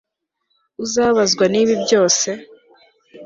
[0.83, 2.29] Uzababazwa nibi byose